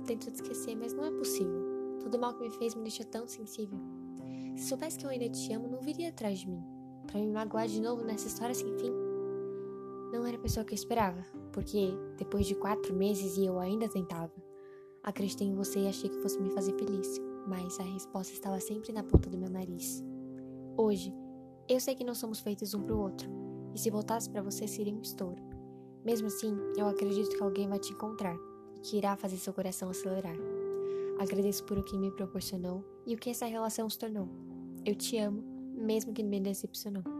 [0.00, 1.98] tento te esquecer, mas não é possível.
[2.00, 3.78] Todo mal que me fez me deixa tão sensível.
[4.56, 6.62] Se soubesse que eu ainda te amo, não viria atrás de mim.
[7.06, 8.92] para me magoar de novo nessa história sem fim.
[10.12, 13.88] Não era a pessoa que eu esperava, porque depois de quatro meses e eu ainda
[13.88, 14.32] tentava.
[15.02, 18.92] Acreditei em você e achei que fosse me fazer feliz, mas a resposta estava sempre
[18.92, 20.04] na ponta do meu nariz.
[20.76, 21.14] Hoje,
[21.68, 23.28] eu sei que não somos feitos um para o outro,
[23.74, 25.42] e se voltasse para você seria um estouro.
[26.04, 28.36] Mesmo assim, eu acredito que alguém vai te encontrar
[28.82, 30.36] que irá fazer seu coração acelerar.
[31.18, 34.28] Agradeço por o que me proporcionou e o que essa relação se tornou.
[34.84, 35.42] Eu te amo,
[35.76, 37.19] mesmo que me decepcionou.